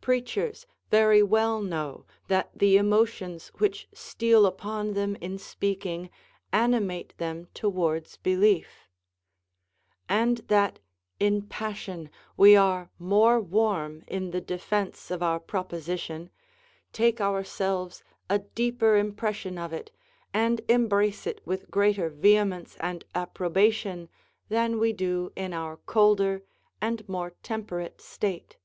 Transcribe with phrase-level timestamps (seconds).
[0.00, 6.10] Preachers very well know that the emotions which steal upon them in speaking
[6.52, 8.88] animate them towards belief;
[10.08, 10.80] and that
[11.20, 16.30] in passion we are more warm in the defence of our proposition,
[16.92, 19.92] take ourselves a deeper impression of it,
[20.34, 24.08] and embrace it with greater vehemence and approbation
[24.48, 26.42] than we do in our colder
[26.82, 28.56] and more temperate state.